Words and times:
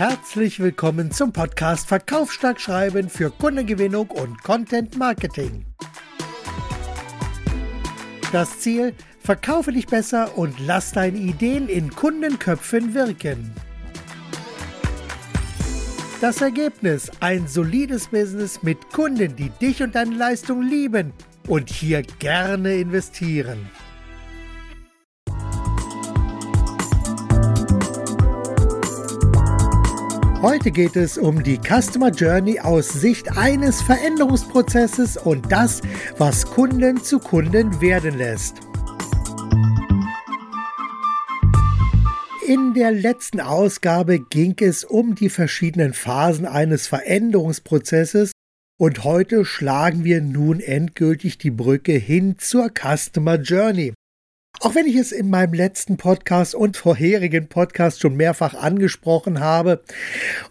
herzlich 0.00 0.60
willkommen 0.60 1.10
zum 1.10 1.30
Podcast 1.30 1.86
Verkaufsstark 1.86 2.58
Schreiben 2.58 3.10
für 3.10 3.30
Kundengewinnung 3.30 4.08
und 4.08 4.42
Content 4.42 4.96
Marketing. 4.96 5.66
Das 8.32 8.60
Ziel, 8.60 8.94
verkaufe 9.22 9.72
dich 9.72 9.86
besser 9.86 10.38
und 10.38 10.58
lass 10.58 10.92
deine 10.92 11.18
Ideen 11.18 11.68
in 11.68 11.90
Kundenköpfen 11.90 12.94
wirken. 12.94 13.52
Das 16.22 16.40
Ergebnis, 16.40 17.10
ein 17.20 17.46
solides 17.46 18.08
Business 18.08 18.62
mit 18.62 18.90
Kunden, 18.94 19.36
die 19.36 19.50
dich 19.50 19.82
und 19.82 19.94
deine 19.94 20.16
Leistung 20.16 20.62
lieben 20.62 21.12
und 21.46 21.68
hier 21.68 22.00
gerne 22.00 22.76
investieren. 22.76 23.68
Heute 30.42 30.70
geht 30.70 30.96
es 30.96 31.18
um 31.18 31.42
die 31.42 31.58
Customer 31.58 32.08
Journey 32.08 32.60
aus 32.60 32.88
Sicht 32.88 33.36
eines 33.36 33.82
Veränderungsprozesses 33.82 35.18
und 35.18 35.52
das, 35.52 35.82
was 36.16 36.46
Kunden 36.46 37.02
zu 37.02 37.18
Kunden 37.18 37.78
werden 37.82 38.16
lässt. 38.16 38.54
In 42.46 42.72
der 42.72 42.90
letzten 42.90 43.40
Ausgabe 43.40 44.18
ging 44.18 44.56
es 44.60 44.82
um 44.82 45.14
die 45.14 45.28
verschiedenen 45.28 45.92
Phasen 45.92 46.46
eines 46.46 46.86
Veränderungsprozesses 46.86 48.32
und 48.78 49.04
heute 49.04 49.44
schlagen 49.44 50.04
wir 50.04 50.22
nun 50.22 50.60
endgültig 50.60 51.36
die 51.36 51.50
Brücke 51.50 51.92
hin 51.92 52.36
zur 52.38 52.70
Customer 52.70 53.34
Journey. 53.38 53.92
Auch 54.58 54.74
wenn 54.74 54.84
ich 54.84 54.96
es 54.96 55.10
in 55.10 55.30
meinem 55.30 55.54
letzten 55.54 55.96
Podcast 55.96 56.54
und 56.54 56.76
vorherigen 56.76 57.48
Podcast 57.48 58.00
schon 58.00 58.16
mehrfach 58.16 58.52
angesprochen 58.52 59.40
habe 59.40 59.82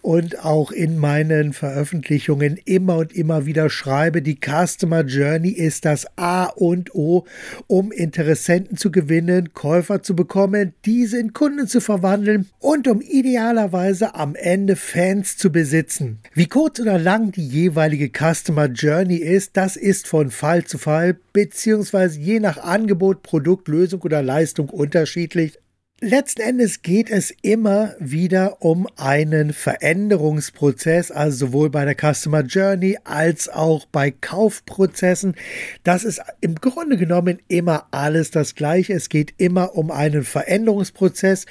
und 0.02 0.44
auch 0.44 0.72
in 0.72 0.98
meinen 0.98 1.52
Veröffentlichungen 1.52 2.58
immer 2.64 2.96
und 2.96 3.12
immer 3.12 3.46
wieder 3.46 3.70
schreibe, 3.70 4.20
die 4.20 4.36
Customer 4.40 5.02
Journey 5.02 5.50
ist 5.50 5.84
das 5.84 6.06
A 6.16 6.46
und 6.46 6.92
O, 6.92 7.24
um 7.68 7.92
Interessenten 7.92 8.76
zu 8.76 8.90
gewinnen, 8.90 9.52
Käufer 9.52 10.02
zu 10.02 10.16
bekommen, 10.16 10.74
diese 10.84 11.20
in 11.20 11.32
Kunden 11.32 11.68
zu 11.68 11.80
verwandeln 11.80 12.48
und 12.58 12.88
um 12.88 13.00
idealerweise 13.00 14.16
am 14.16 14.34
Ende 14.34 14.74
Fans 14.74 15.36
zu 15.36 15.52
besitzen. 15.52 16.18
Wie 16.34 16.48
kurz 16.48 16.80
oder 16.80 16.98
lang 16.98 17.30
die 17.30 17.46
jeweilige 17.46 18.10
Customer 18.10 18.66
Journey 18.66 19.18
ist, 19.18 19.56
das 19.56 19.76
ist 19.76 20.08
von 20.08 20.32
Fall 20.32 20.64
zu 20.64 20.78
Fall 20.78 21.16
beziehungsweise 21.32 22.18
je 22.18 22.40
nach 22.40 22.58
Angebot, 22.58 23.22
Produkt, 23.22 23.68
Lösung 23.68 23.89
Leistung 23.90 24.02
oder 24.02 24.22
Leistung 24.22 24.68
unterschiedlich. 24.68 25.58
Letzten 26.00 26.40
Endes 26.42 26.80
geht 26.80 27.10
es 27.10 27.34
immer 27.42 27.94
wieder 27.98 28.62
um 28.62 28.86
einen 28.96 29.52
Veränderungsprozess, 29.52 31.10
also 31.10 31.46
sowohl 31.46 31.68
bei 31.70 31.84
der 31.84 31.96
Customer 31.96 32.42
Journey 32.42 32.96
als 33.04 33.48
auch 33.48 33.84
bei 33.86 34.10
Kaufprozessen. 34.10 35.34
Das 35.82 36.04
ist 36.04 36.22
im 36.40 36.54
Grunde 36.54 36.96
genommen 36.96 37.40
immer 37.48 37.88
alles 37.90 38.30
das 38.30 38.54
Gleiche. 38.54 38.94
Es 38.94 39.08
geht 39.08 39.34
immer 39.36 39.74
um 39.74 39.90
einen 39.90 40.22
Veränderungsprozess 40.22 41.44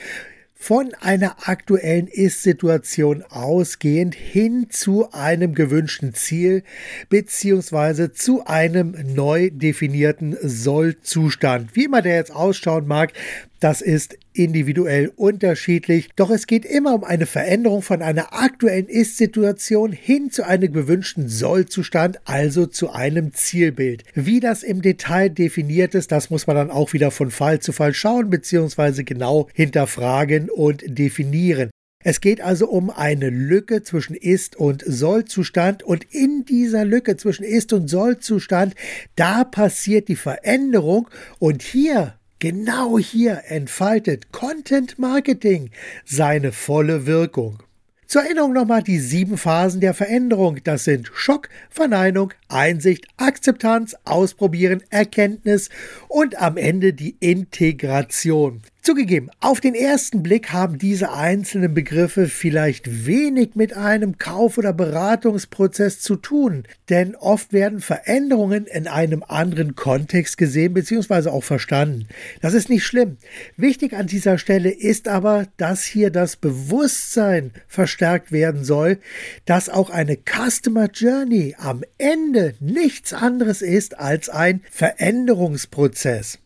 von 0.61 0.93
einer 0.99 1.47
aktuellen 1.47 2.07
Ist-Situation 2.07 3.23
ausgehend 3.29 4.13
hin 4.13 4.67
zu 4.69 5.09
einem 5.13 5.55
gewünschten 5.55 6.13
Ziel 6.13 6.63
beziehungsweise 7.07 8.11
zu 8.11 8.45
einem 8.45 8.93
neu 9.15 9.51
definierten 9.51 10.37
Soll-Zustand. 10.41 11.77
Wie 11.77 11.85
immer 11.85 12.01
der 12.01 12.15
jetzt 12.15 12.35
ausschauen 12.35 12.87
mag, 12.87 13.13
das 13.59 13.81
ist 13.81 14.17
individuell 14.33 15.11
unterschiedlich, 15.15 16.09
doch 16.15 16.29
es 16.29 16.47
geht 16.47 16.65
immer 16.65 16.93
um 16.93 17.03
eine 17.03 17.25
Veränderung 17.25 17.81
von 17.81 18.01
einer 18.01 18.33
aktuellen 18.33 18.87
Ist-Situation 18.87 19.91
hin 19.91 20.31
zu 20.31 20.43
einem 20.43 20.71
gewünschten 20.71 21.27
Soll-Zustand, 21.27 22.21
also 22.25 22.65
zu 22.65 22.91
einem 22.91 23.33
Zielbild. 23.33 24.03
Wie 24.13 24.39
das 24.39 24.63
im 24.63 24.81
Detail 24.81 25.29
definiert 25.29 25.95
ist, 25.95 26.11
das 26.11 26.29
muss 26.29 26.47
man 26.47 26.55
dann 26.55 26.71
auch 26.71 26.93
wieder 26.93 27.11
von 27.11 27.31
Fall 27.31 27.59
zu 27.59 27.73
Fall 27.73 27.93
schauen 27.93 28.29
bzw. 28.29 29.03
genau 29.03 29.49
hinterfragen 29.53 30.49
und 30.49 30.83
definieren. 30.85 31.69
Es 32.01 32.21
geht 32.21 32.39
also 32.39 32.69
um 32.69 32.89
eine 32.89 33.29
Lücke 33.29 33.83
zwischen 33.83 34.15
Ist- 34.15 34.55
und 34.55 34.81
Soll-Zustand 34.87 35.83
und 35.83 36.05
in 36.13 36.45
dieser 36.45 36.85
Lücke 36.85 37.17
zwischen 37.17 37.43
Ist- 37.43 37.73
und 37.73 37.89
Soll-Zustand, 37.89 38.73
da 39.17 39.43
passiert 39.43 40.07
die 40.07 40.15
Veränderung 40.15 41.09
und 41.39 41.61
hier 41.61 42.18
Genau 42.41 42.97
hier 42.97 43.41
entfaltet 43.47 44.31
Content 44.31 44.97
Marketing 44.97 45.71
seine 46.05 46.53
volle 46.53 47.05
Wirkung. 47.05 47.61
Zur 48.07 48.23
Erinnerung 48.23 48.53
nochmal 48.53 48.81
die 48.81 48.97
sieben 48.97 49.37
Phasen 49.37 49.81
der 49.81 49.93
Veränderung. 49.93 50.59
Das 50.63 50.85
sind 50.85 51.11
Schock, 51.13 51.49
Verneinung, 51.69 52.33
Einsicht, 52.47 53.07
Akzeptanz, 53.17 53.93
Ausprobieren, 54.05 54.81
Erkenntnis 54.89 55.69
und 56.07 56.41
am 56.41 56.55
Ende 56.55 56.93
die 56.93 57.17
Integration. 57.19 58.61
Zugegeben, 58.81 59.29
auf 59.41 59.59
den 59.59 59.75
ersten 59.75 60.23
Blick 60.23 60.53
haben 60.53 60.77
diese 60.77 61.11
einzelnen 61.11 61.73
Begriffe 61.73 62.27
vielleicht 62.27 63.05
wenig 63.05 63.55
mit 63.55 63.75
einem 63.75 64.17
Kauf- 64.17 64.57
oder 64.57 64.71
Beratungsprozess 64.71 65.99
zu 65.99 66.15
tun, 66.15 66.63
denn 66.87 67.13
oft 67.17 67.51
werden 67.51 67.81
Veränderungen 67.81 68.67
in 68.67 68.87
einem 68.87 69.21
anderen 69.27 69.75
Kontext 69.75 70.37
gesehen 70.37 70.73
bzw. 70.73 71.29
auch 71.29 71.43
verstanden. 71.43 72.07
Das 72.41 72.53
ist 72.53 72.69
nicht 72.69 72.85
schlimm. 72.85 73.17
Wichtig 73.57 73.93
an 73.93 74.07
dieser 74.07 74.37
Stelle 74.37 74.71
ist 74.71 75.09
aber, 75.09 75.47
dass 75.57 75.83
hier 75.83 76.09
das 76.09 76.37
Bewusstsein 76.37 77.51
verstärkt 77.67 78.31
werden 78.31 78.63
soll, 78.63 78.99
dass 79.43 79.67
auch 79.67 79.89
eine 79.89 80.17
Customer 80.17 80.89
Journey 80.89 81.53
am 81.59 81.83
Ende 81.97 82.55
nichts 82.61 83.11
anderes 83.11 83.61
ist 83.61 83.99
als 83.99 84.29
ein 84.29 84.61
Veränderungsprozess. 84.71 86.39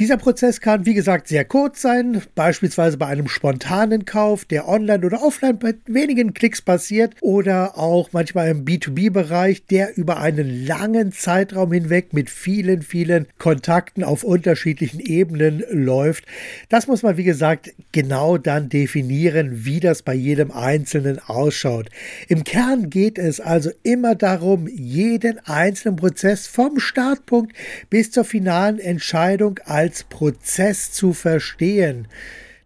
Dieser 0.00 0.16
Prozess 0.16 0.60
kann, 0.60 0.86
wie 0.86 0.94
gesagt, 0.94 1.28
sehr 1.28 1.44
kurz 1.44 1.80
sein, 1.80 2.20
beispielsweise 2.34 2.96
bei 2.96 3.06
einem 3.06 3.28
spontanen 3.28 4.04
Kauf, 4.04 4.44
der 4.44 4.66
online 4.66 5.06
oder 5.06 5.22
offline 5.22 5.56
bei 5.60 5.74
wenigen 5.86 6.34
Klicks 6.34 6.60
passiert 6.60 7.14
oder 7.20 7.78
auch 7.78 8.08
manchmal 8.10 8.48
im 8.48 8.64
B2B-Bereich, 8.64 9.66
der 9.66 9.96
über 9.96 10.18
einen 10.18 10.66
langen 10.66 11.12
Zeitraum 11.12 11.72
hinweg 11.72 12.12
mit 12.12 12.28
vielen, 12.28 12.82
vielen 12.82 13.28
Kontakten 13.38 14.02
auf 14.02 14.24
unterschiedlichen 14.24 14.98
Ebenen 14.98 15.62
läuft. 15.70 16.24
Das 16.68 16.88
muss 16.88 17.04
man, 17.04 17.16
wie 17.16 17.22
gesagt, 17.22 17.72
genau 17.92 18.36
dann 18.36 18.68
definieren, 18.68 19.64
wie 19.64 19.78
das 19.78 20.02
bei 20.02 20.14
jedem 20.14 20.50
Einzelnen 20.50 21.20
ausschaut. 21.20 21.88
Im 22.26 22.42
Kern 22.42 22.90
geht 22.90 23.16
es 23.16 23.38
also 23.38 23.70
immer 23.84 24.16
darum, 24.16 24.66
jeden 24.66 25.38
einzelnen 25.46 25.94
Prozess 25.94 26.48
vom 26.48 26.80
Startpunkt 26.80 27.54
bis 27.90 28.10
zur 28.10 28.24
finalen 28.24 28.80
Entscheidung 28.80 29.60
als 29.84 30.02
Prozess 30.04 30.92
zu 30.92 31.12
verstehen, 31.12 32.08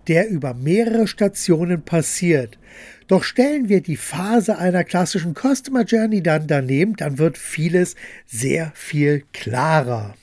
der 0.07 0.29
über 0.29 0.55
mehrere 0.55 1.09
Stationen 1.09 1.83
passiert. 1.83 2.59
Doch 3.09 3.25
stellen 3.25 3.69
wir 3.69 3.81
die 3.81 3.97
Phase 3.97 4.57
einer 4.57 4.85
klassischen 4.85 5.35
Customer 5.35 5.83
Journey 5.83 6.23
dann 6.23 6.47
daneben, 6.47 6.95
dann 6.95 7.19
wird 7.19 7.37
vieles 7.37 7.97
sehr 8.25 8.71
viel 8.77 9.25
klarer. 9.33 10.15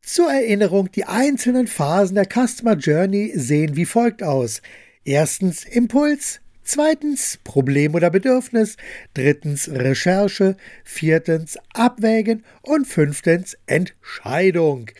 Zur 0.00 0.32
Erinnerung, 0.32 0.90
die 0.92 1.04
einzelnen 1.04 1.66
Phasen 1.66 2.14
der 2.14 2.24
Customer 2.26 2.74
Journey 2.74 3.32
sehen 3.34 3.76
wie 3.76 3.84
folgt 3.84 4.22
aus. 4.22 4.62
Erstens 5.04 5.64
Impuls, 5.66 6.40
Zweitens 6.68 7.38
Problem 7.44 7.94
oder 7.94 8.10
Bedürfnis. 8.10 8.76
Drittens 9.14 9.70
Recherche. 9.70 10.54
Viertens 10.84 11.56
Abwägen. 11.72 12.44
Und 12.60 12.86
fünftens 12.86 13.56
Entscheidung. 13.64 14.90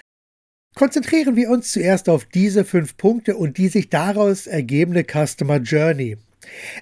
Konzentrieren 0.75 1.37
wir 1.37 1.51
uns 1.51 1.71
zuerst 1.71 2.09
auf 2.09 2.25
diese 2.25 2.65
fünf 2.65 2.97
Punkte 2.97 3.37
und 3.37 3.59
die 3.59 3.69
sich 3.69 3.91
daraus 3.91 4.47
ergebende 4.47 5.05
Customer 5.05 5.59
Journey. 5.59 6.17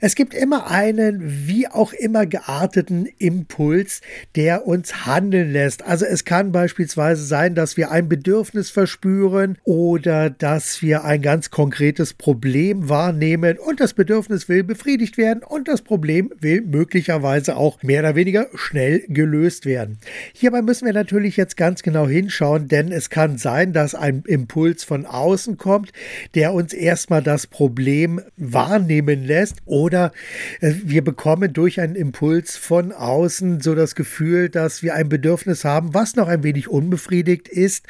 Es 0.00 0.14
gibt 0.14 0.34
immer 0.34 0.70
einen 0.70 1.46
wie 1.46 1.68
auch 1.68 1.92
immer 1.92 2.26
gearteten 2.26 3.06
Impuls, 3.18 4.00
der 4.34 4.66
uns 4.66 5.06
handeln 5.06 5.52
lässt. 5.52 5.84
Also 5.84 6.04
es 6.04 6.24
kann 6.24 6.52
beispielsweise 6.52 7.24
sein, 7.24 7.54
dass 7.54 7.76
wir 7.76 7.90
ein 7.90 8.08
Bedürfnis 8.08 8.70
verspüren 8.70 9.58
oder 9.64 10.30
dass 10.30 10.82
wir 10.82 11.04
ein 11.04 11.22
ganz 11.22 11.50
konkretes 11.50 12.14
Problem 12.14 12.88
wahrnehmen 12.88 13.58
und 13.58 13.80
das 13.80 13.94
Bedürfnis 13.94 14.48
will 14.48 14.64
befriedigt 14.64 15.18
werden 15.18 15.42
und 15.42 15.68
das 15.68 15.82
Problem 15.82 16.30
will 16.40 16.62
möglicherweise 16.62 17.56
auch 17.56 17.82
mehr 17.82 18.00
oder 18.00 18.14
weniger 18.14 18.46
schnell 18.54 19.04
gelöst 19.08 19.66
werden. 19.66 19.98
Hierbei 20.32 20.62
müssen 20.62 20.86
wir 20.86 20.92
natürlich 20.92 21.36
jetzt 21.36 21.56
ganz 21.56 21.82
genau 21.82 22.06
hinschauen, 22.06 22.68
denn 22.68 22.92
es 22.92 23.10
kann 23.10 23.38
sein, 23.38 23.72
dass 23.72 23.94
ein 23.94 24.22
Impuls 24.26 24.84
von 24.84 25.06
außen 25.06 25.56
kommt, 25.56 25.92
der 26.34 26.52
uns 26.52 26.72
erstmal 26.72 27.22
das 27.22 27.46
Problem 27.46 28.20
wahrnehmen 28.36 29.24
lässt 29.24 29.55
Oder 29.64 30.12
äh, 30.60 30.72
wir 30.84 31.02
bekommen 31.02 31.52
durch 31.52 31.80
einen 31.80 31.94
Impuls 31.94 32.56
von 32.56 32.92
außen 32.92 33.60
so 33.60 33.74
das 33.74 33.94
Gefühl, 33.94 34.48
dass 34.48 34.82
wir 34.82 34.94
ein 34.94 35.08
Bedürfnis 35.08 35.64
haben, 35.64 35.94
was 35.94 36.16
noch 36.16 36.28
ein 36.28 36.42
wenig 36.42 36.68
unbefriedigt 36.68 37.48
ist. 37.48 37.86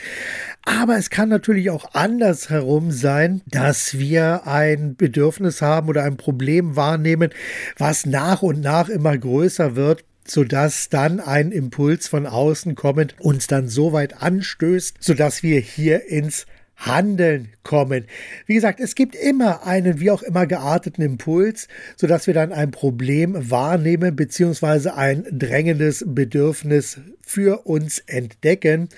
Aber 0.65 0.97
es 0.97 1.11
kann 1.11 1.29
natürlich 1.29 1.71
auch 1.71 1.95
andersherum 1.95 2.91
sein, 2.91 3.43
dass 3.47 3.99
wir 3.99 4.47
ein 4.47 4.97
Bedürfnis 4.97 5.63
haben 5.63 5.89
oder 5.89 6.05
ein 6.05 6.17
Problem 6.17 6.77
wahrnehmen, 6.77 7.31
was 7.77 8.07
nach 8.07 8.43
und 8.43 8.61
nach 8.61 8.89
immer 8.89 9.17
größer 9.17 9.77
wird 9.77 10.05
sodass 10.29 10.89
dann 10.89 11.21
ein 11.21 11.53
Impuls 11.53 12.09
von 12.09 12.27
außen 12.27 12.75
kommend 12.75 13.15
uns 13.21 13.47
dann 13.47 13.69
so 13.69 13.93
weit 13.93 14.23
anstößt, 14.23 14.97
sodass 15.01 15.43
wir 15.43 15.61
hier 15.61 16.09
ins 16.09 16.47
Handeln 16.77 17.49
kommen. 17.63 18.05
Wie 18.47 18.55
gesagt, 18.55 18.81
es 18.81 18.95
gibt 18.95 19.15
immer 19.15 19.67
einen 19.67 19.99
wie 20.01 20.11
auch 20.11 20.23
immer 20.23 20.47
gearteten 20.47 21.03
Impuls, 21.03 21.69
sodass 21.97 22.27
wir 22.27 22.35
dann 22.35 22.53
ein 22.53 22.71
Problem 22.71 23.51
wahrnehmen 23.51 24.15
beziehungsweise 24.15 24.95
ein 24.95 25.25
drängendes 25.31 26.05
Bedürfnis 26.07 27.01
für 27.23 27.67
uns 27.67 27.99
entdecken. 28.01 28.89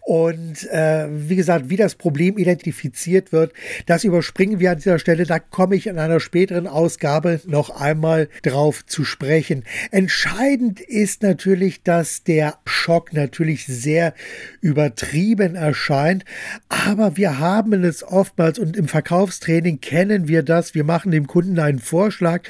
Und 0.00 0.68
äh, 0.70 1.06
wie 1.10 1.36
gesagt, 1.36 1.70
wie 1.70 1.76
das 1.76 1.94
Problem 1.94 2.38
identifiziert 2.38 3.32
wird, 3.32 3.52
das 3.86 4.04
überspringen 4.04 4.58
wir 4.58 4.72
an 4.72 4.78
dieser 4.78 4.98
Stelle. 4.98 5.24
Da 5.24 5.38
komme 5.38 5.76
ich 5.76 5.86
in 5.86 5.98
einer 5.98 6.20
späteren 6.20 6.66
Ausgabe 6.66 7.40
noch 7.46 7.70
einmal 7.70 8.28
drauf 8.42 8.84
zu 8.86 9.04
sprechen. 9.04 9.64
Entscheidend 9.90 10.80
ist 10.80 11.22
natürlich, 11.22 11.82
dass 11.82 12.24
der 12.24 12.58
Schock 12.64 13.12
natürlich 13.12 13.66
sehr 13.66 14.14
übertrieben 14.60 15.54
erscheint. 15.54 16.24
Aber 16.68 17.16
wir 17.16 17.38
haben 17.38 17.84
es 17.84 18.02
oftmals 18.02 18.58
und 18.58 18.76
im 18.76 18.88
Verkaufstraining 18.88 19.80
kennen 19.80 20.28
wir 20.28 20.42
das. 20.42 20.74
Wir 20.74 20.84
machen 20.84 21.12
dem 21.12 21.26
Kunden 21.26 21.58
einen 21.58 21.78
Vorschlag 21.78 22.42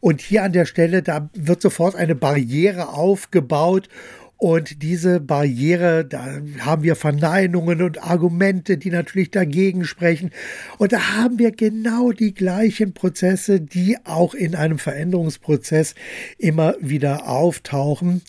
und 0.00 0.20
hier 0.20 0.42
an 0.42 0.52
der 0.52 0.66
Stelle, 0.66 1.02
da 1.02 1.30
wird 1.34 1.62
sofort 1.62 1.94
eine 1.94 2.14
Barriere 2.14 2.88
aufgebaut 2.88 3.88
und 4.38 4.82
diese 4.82 5.20
Barriere, 5.20 6.04
da 6.04 6.40
haben 6.58 6.82
wir 6.82 6.94
Verneinungen 6.94 7.80
und 7.80 8.02
Argumente, 8.02 8.76
die 8.76 8.90
natürlich 8.90 9.30
dagegen 9.30 9.84
sprechen. 9.84 10.30
Und 10.76 10.92
da 10.92 11.16
haben 11.16 11.38
wir 11.38 11.52
genau 11.52 12.12
die 12.12 12.34
gleichen 12.34 12.92
Prozesse, 12.92 13.60
die 13.60 13.96
auch 14.04 14.34
in 14.34 14.54
einem 14.54 14.78
Veränderungsprozess 14.78 15.94
immer 16.36 16.74
wieder 16.80 17.28
auftauchen. 17.28 18.20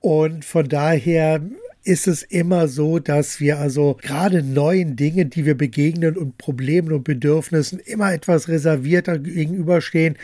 Und 0.00 0.46
von 0.46 0.66
daher 0.66 1.42
ist 1.84 2.08
es 2.08 2.22
immer 2.22 2.66
so, 2.68 2.98
dass 2.98 3.38
wir 3.38 3.58
also 3.58 3.98
gerade 4.00 4.42
neuen 4.42 4.96
Dingen, 4.96 5.28
die 5.28 5.44
wir 5.44 5.56
begegnen 5.56 6.16
und 6.16 6.38
Problemen 6.38 6.92
und 6.92 7.04
Bedürfnissen 7.04 7.80
immer 7.80 8.12
etwas 8.14 8.48
reservierter 8.48 9.18
gegenüberstehen 9.18 10.16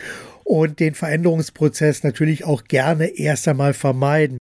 und 0.43 0.79
den 0.79 0.95
Veränderungsprozess 0.95 2.03
natürlich 2.03 2.45
auch 2.45 2.63
gerne 2.63 3.07
erst 3.07 3.47
einmal 3.47 3.73
vermeiden. 3.73 4.36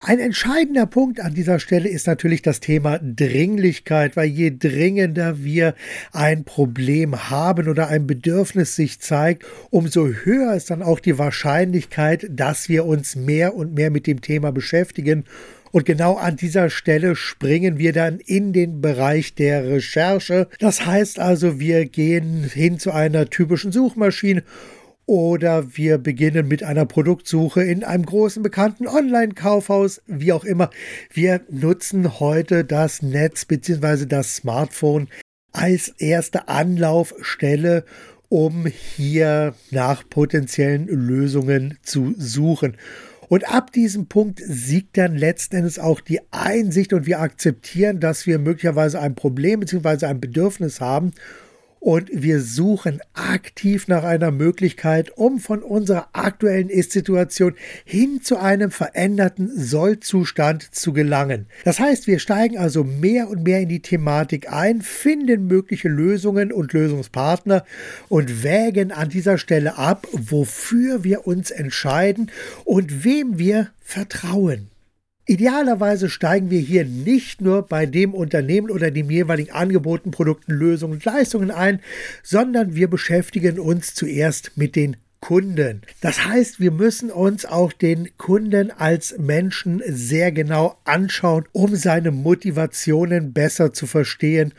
Ein 0.00 0.20
entscheidender 0.20 0.86
Punkt 0.86 1.18
an 1.18 1.34
dieser 1.34 1.58
Stelle 1.58 1.88
ist 1.88 2.06
natürlich 2.06 2.40
das 2.40 2.60
Thema 2.60 3.00
Dringlichkeit, 3.02 4.16
weil 4.16 4.28
je 4.28 4.56
dringender 4.56 5.42
wir 5.42 5.74
ein 6.12 6.44
Problem 6.44 7.30
haben 7.30 7.68
oder 7.68 7.88
ein 7.88 8.06
Bedürfnis 8.06 8.76
sich 8.76 9.00
zeigt, 9.00 9.44
umso 9.70 10.06
höher 10.06 10.54
ist 10.54 10.70
dann 10.70 10.84
auch 10.84 11.00
die 11.00 11.18
Wahrscheinlichkeit, 11.18 12.28
dass 12.30 12.68
wir 12.68 12.84
uns 12.84 13.16
mehr 13.16 13.56
und 13.56 13.74
mehr 13.74 13.90
mit 13.90 14.06
dem 14.06 14.20
Thema 14.20 14.52
beschäftigen. 14.52 15.24
Und 15.72 15.84
genau 15.84 16.14
an 16.14 16.36
dieser 16.36 16.70
Stelle 16.70 17.16
springen 17.16 17.78
wir 17.78 17.92
dann 17.92 18.20
in 18.20 18.52
den 18.52 18.80
Bereich 18.80 19.34
der 19.34 19.68
Recherche. 19.68 20.46
Das 20.60 20.86
heißt 20.86 21.18
also, 21.18 21.58
wir 21.58 21.86
gehen 21.86 22.44
hin 22.44 22.78
zu 22.78 22.92
einer 22.92 23.28
typischen 23.28 23.72
Suchmaschine 23.72 24.44
oder 25.08 25.74
wir 25.74 25.96
beginnen 25.96 26.48
mit 26.48 26.62
einer 26.62 26.84
Produktsuche 26.84 27.62
in 27.62 27.82
einem 27.82 28.04
großen 28.04 28.42
bekannten 28.42 28.86
Online-Kaufhaus, 28.86 30.02
wie 30.06 30.34
auch 30.34 30.44
immer. 30.44 30.68
Wir 31.10 31.40
nutzen 31.50 32.20
heute 32.20 32.62
das 32.62 33.00
Netz 33.00 33.46
bzw. 33.46 34.04
das 34.04 34.36
Smartphone 34.36 35.08
als 35.50 35.88
erste 35.88 36.48
Anlaufstelle, 36.48 37.84
um 38.28 38.66
hier 38.66 39.54
nach 39.70 40.06
potenziellen 40.06 40.86
Lösungen 40.88 41.78
zu 41.82 42.14
suchen. 42.18 42.76
Und 43.28 43.50
ab 43.50 43.72
diesem 43.72 44.08
Punkt 44.08 44.42
siegt 44.44 44.98
dann 44.98 45.16
letzten 45.16 45.56
Endes 45.56 45.78
auch 45.78 46.02
die 46.02 46.20
Einsicht 46.32 46.92
und 46.92 47.06
wir 47.06 47.20
akzeptieren, 47.20 47.98
dass 47.98 48.26
wir 48.26 48.38
möglicherweise 48.38 49.00
ein 49.00 49.14
Problem 49.14 49.60
bzw. 49.60 50.04
ein 50.04 50.20
Bedürfnis 50.20 50.82
haben 50.82 51.12
und 51.80 52.10
wir 52.12 52.40
suchen 52.40 53.00
aktiv 53.14 53.88
nach 53.88 54.04
einer 54.04 54.30
Möglichkeit, 54.30 55.16
um 55.16 55.38
von 55.38 55.62
unserer 55.62 56.08
aktuellen 56.12 56.68
Ist-Situation 56.68 57.54
hin 57.84 58.20
zu 58.22 58.36
einem 58.36 58.70
veränderten 58.70 59.50
Soll-Zustand 59.54 60.74
zu 60.74 60.92
gelangen. 60.92 61.46
Das 61.64 61.78
heißt, 61.78 62.06
wir 62.06 62.18
steigen 62.18 62.58
also 62.58 62.84
mehr 62.84 63.28
und 63.28 63.44
mehr 63.44 63.60
in 63.60 63.68
die 63.68 63.82
Thematik 63.82 64.52
ein, 64.52 64.82
finden 64.82 65.46
mögliche 65.46 65.88
Lösungen 65.88 66.52
und 66.52 66.72
Lösungspartner 66.72 67.64
und 68.08 68.42
wägen 68.42 68.92
an 68.92 69.08
dieser 69.08 69.38
Stelle 69.38 69.78
ab, 69.78 70.06
wofür 70.12 71.04
wir 71.04 71.26
uns 71.26 71.50
entscheiden 71.50 72.30
und 72.64 73.04
wem 73.04 73.38
wir 73.38 73.70
vertrauen. 73.80 74.70
Idealerweise 75.30 76.08
steigen 76.08 76.48
wir 76.48 76.58
hier 76.58 76.86
nicht 76.86 77.42
nur 77.42 77.66
bei 77.66 77.84
dem 77.84 78.14
Unternehmen 78.14 78.70
oder 78.70 78.90
dem 78.90 79.10
jeweiligen 79.10 79.52
Angeboten, 79.52 80.10
Produkten, 80.10 80.52
Lösungen 80.52 80.94
und 80.94 81.04
Leistungen 81.04 81.50
ein, 81.50 81.80
sondern 82.22 82.74
wir 82.74 82.88
beschäftigen 82.88 83.60
uns 83.60 83.94
zuerst 83.94 84.52
mit 84.56 84.74
den 84.74 84.96
Kunden. 85.20 85.82
Das 86.00 86.24
heißt, 86.24 86.60
wir 86.60 86.70
müssen 86.70 87.10
uns 87.10 87.44
auch 87.44 87.74
den 87.74 88.16
Kunden 88.16 88.70
als 88.70 89.18
Menschen 89.18 89.82
sehr 89.86 90.32
genau 90.32 90.78
anschauen, 90.84 91.44
um 91.52 91.76
seine 91.76 92.10
Motivationen 92.10 93.34
besser 93.34 93.74
zu 93.74 93.86
verstehen. 93.86 94.54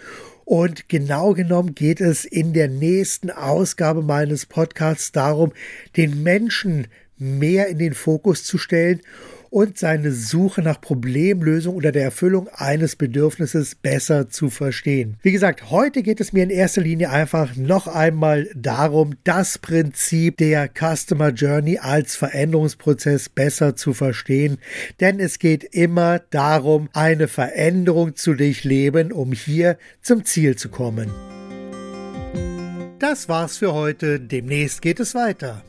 Und 0.45 0.88
genau 0.88 1.33
genommen 1.33 1.74
geht 1.74 2.00
es 2.00 2.25
in 2.25 2.54
der 2.54 2.68
nächsten 2.68 3.31
Ausgabe 3.31 4.04
meines 4.04 4.45
Podcasts 4.45 5.12
darum, 5.12 5.51
den 5.98 6.21
Menschen 6.21 6.86
mehr 7.18 7.69
in 7.69 7.80
den 7.80 7.95
Fokus 7.95 8.44
zu 8.44 8.60
stellen 8.60 9.01
und 9.50 9.78
seine 9.78 10.12
Suche 10.12 10.62
nach 10.62 10.81
Problemlösung 10.81 11.75
oder 11.75 11.92
der 11.92 12.04
Erfüllung 12.04 12.48
eines 12.54 12.96
Bedürfnisses 12.96 13.75
besser 13.75 14.30
zu 14.30 14.50
verstehen. 14.50 15.18
Wie 15.22 15.31
gesagt, 15.31 15.69
heute 15.69 16.04
geht 16.04 16.22
es 16.22 16.34
mir 16.34 16.44
in 16.44 16.50
erster 16.50 16.81
Linie 16.81 17.10
einfach 17.10 17.56
noch 17.56 17.88
einmal 17.88 18.50
darum, 18.56 19.16
das 19.24 19.57
Prinzip 19.57 20.38
der 20.38 20.69
Customer 20.69 21.30
Journey 21.30 21.78
als 21.80 22.16
Veränderungsprozess 22.16 23.30
besser 23.30 23.75
zu 23.75 23.94
verstehen, 23.94 24.57
denn 25.00 25.19
es 25.19 25.40
geht 25.40 25.63
immer 25.63 26.19
darum, 26.19 26.90
eine 26.94 27.28
Veränderung 27.28 28.16
zu 28.16 28.34
durchleben, 28.34 29.12
um 29.12 29.31
hier 29.31 29.78
zum 30.02 30.25
Ziel 30.25 30.56
zu 30.56 30.69
kommen. 30.69 31.12
Das 33.00 33.30
war's 33.30 33.57
für 33.57 33.74
heute. 33.74 34.19
Demnächst 34.19 34.81
geht 34.81 35.00
es 35.00 35.16
weiter. 35.16 35.64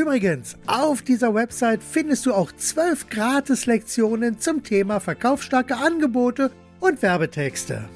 Übrigens, 0.00 0.56
auf 0.66 1.02
dieser 1.02 1.34
Website 1.34 1.82
findest 1.82 2.24
du 2.24 2.32
auch 2.32 2.52
zwölf 2.52 3.10
Gratis-Lektionen 3.10 4.38
zum 4.38 4.62
Thema 4.62 4.98
verkaufsstarke 4.98 5.76
Angebote 5.76 6.50
und 6.80 7.02
Werbetexte. 7.02 7.86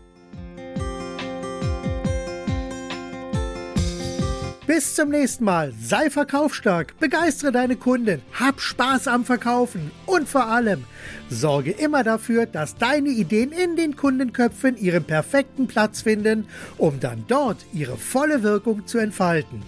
Bis 4.74 4.96
zum 4.96 5.10
nächsten 5.10 5.44
Mal. 5.44 5.74
Sei 5.82 6.10
verkaufsstark, 6.10 6.98
begeistere 6.98 7.52
deine 7.52 7.76
Kunden, 7.76 8.22
hab 8.32 8.62
Spaß 8.62 9.10
am 9.10 9.26
Verkaufen 9.26 9.92
und 10.06 10.30
vor 10.30 10.48
allem 10.48 10.86
sorge 11.30 11.72
immer 11.72 12.06
dafür, 12.06 12.46
dass 12.46 12.78
deine 12.78 13.10
Ideen 13.10 13.52
in 13.52 13.76
den 13.76 13.98
Kundenköpfen 13.98 14.78
ihren 14.78 15.04
perfekten 15.04 15.68
Platz 15.68 16.04
finden, 16.04 16.48
um 16.78 17.02
dann 17.02 17.26
dort 17.28 17.58
ihre 17.74 17.98
volle 17.98 18.44
Wirkung 18.44 18.88
zu 18.88 18.98
entfalten. 18.98 19.62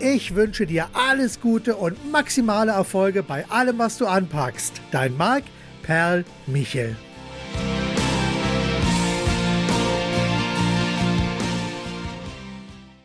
Ich 0.00 0.34
wünsche 0.34 0.66
dir 0.66 0.88
alles 0.92 1.40
Gute 1.40 1.76
und 1.76 2.10
maximale 2.10 2.72
Erfolge 2.72 3.22
bei 3.22 3.48
allem, 3.48 3.78
was 3.78 3.96
du 3.96 4.06
anpackst. 4.08 4.80
Dein 4.90 5.16
Marc 5.16 5.44
Perl 5.84 6.24
Michel. 6.48 6.96